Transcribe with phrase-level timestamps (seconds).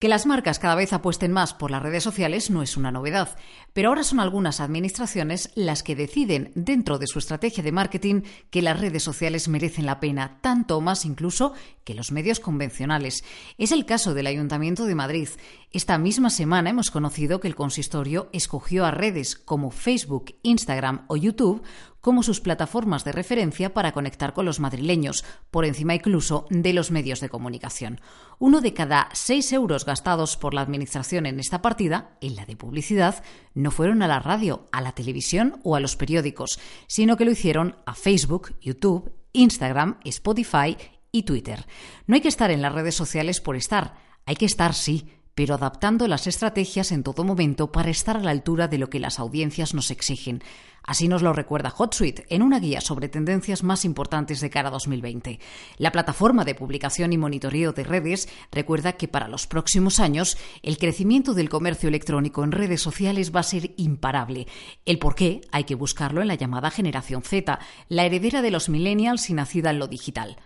[0.00, 3.36] Que las marcas cada vez apuesten más por las redes sociales no es una novedad,
[3.72, 8.62] pero ahora son algunas administraciones las que deciden dentro de su estrategia de marketing que
[8.62, 13.24] las redes sociales merecen la pena, tanto o más incluso que los medios convencionales.
[13.56, 15.30] Es el caso del Ayuntamiento de Madrid.
[15.72, 21.16] Esta misma semana hemos conocido que el consistorio escogió a redes como Facebook, Instagram o
[21.16, 21.64] YouTube
[22.00, 26.90] como sus plataformas de referencia para conectar con los madrileños, por encima incluso de los
[26.90, 28.00] medios de comunicación.
[28.38, 32.56] Uno de cada seis euros gastados por la Administración en esta partida, en la de
[32.56, 33.22] publicidad,
[33.54, 37.32] no fueron a la radio, a la televisión o a los periódicos, sino que lo
[37.32, 40.76] hicieron a Facebook, YouTube, Instagram, Spotify
[41.12, 41.66] y Twitter.
[42.06, 43.94] No hay que estar en las redes sociales por estar,
[44.26, 48.32] hay que estar sí, pero adaptando las estrategias en todo momento para estar a la
[48.32, 50.42] altura de lo que las audiencias nos exigen.
[50.82, 54.72] Así nos lo recuerda HotSuite en una guía sobre tendencias más importantes de cara a
[54.72, 55.38] 2020.
[55.76, 60.76] La plataforma de publicación y monitoreo de redes recuerda que para los próximos años el
[60.76, 64.48] crecimiento del comercio electrónico en redes sociales va a ser imparable.
[64.86, 68.68] El por qué hay que buscarlo en la llamada generación Z, la heredera de los
[68.68, 70.36] millennials y nacida en lo digital.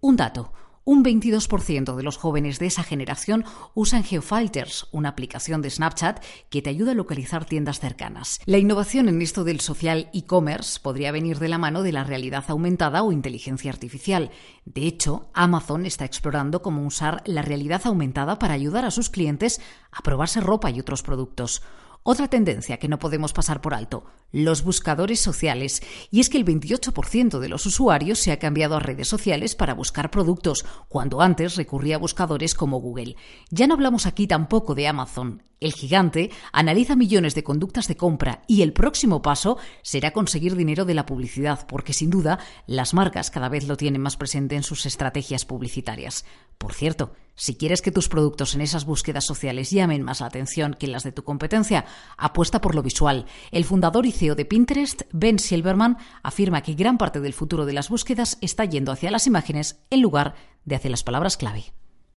[0.00, 0.54] Un dato.
[0.90, 3.44] Un 22% de los jóvenes de esa generación
[3.74, 8.40] usan GeoFilters, una aplicación de Snapchat que te ayuda a localizar tiendas cercanas.
[8.46, 12.46] La innovación en esto del social e-commerce podría venir de la mano de la realidad
[12.48, 14.30] aumentada o inteligencia artificial.
[14.64, 19.60] De hecho, Amazon está explorando cómo usar la realidad aumentada para ayudar a sus clientes
[19.92, 21.60] a probarse ropa y otros productos.
[22.02, 25.82] Otra tendencia que no podemos pasar por alto, los buscadores sociales.
[26.10, 29.74] Y es que el 28% de los usuarios se ha cambiado a redes sociales para
[29.74, 33.16] buscar productos, cuando antes recurría a buscadores como Google.
[33.50, 35.42] Ya no hablamos aquí tampoco de Amazon.
[35.60, 40.84] El gigante analiza millones de conductas de compra y el próximo paso será conseguir dinero
[40.84, 44.62] de la publicidad, porque sin duda las marcas cada vez lo tienen más presente en
[44.62, 46.24] sus estrategias publicitarias.
[46.58, 50.74] Por cierto, si quieres que tus productos en esas búsquedas sociales llamen más la atención
[50.78, 51.86] que las de tu competencia,
[52.16, 53.26] apuesta por lo visual.
[53.50, 57.72] El fundador y CEO de Pinterest, Ben Silverman, afirma que gran parte del futuro de
[57.72, 61.72] las búsquedas está yendo hacia las imágenes en lugar de hacia las palabras clave.